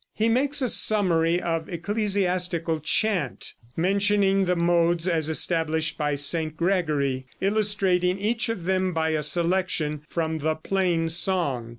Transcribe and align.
He 0.15 0.29
makes 0.29 0.63
a 0.63 0.69
summary 0.69 1.39
of 1.39 1.69
ecclesiastical 1.69 2.79
chant, 2.79 3.53
mentioning 3.75 4.45
the 4.45 4.55
modes 4.55 5.07
as 5.07 5.29
established 5.29 5.95
by 5.95 6.15
St. 6.15 6.57
Gregory, 6.57 7.27
illustrating 7.39 8.17
each 8.17 8.49
of 8.49 8.63
them 8.63 8.93
by 8.93 9.09
a 9.09 9.21
selection 9.21 10.01
from 10.09 10.39
the 10.39 10.55
"Plain 10.55 11.09
Song." 11.09 11.69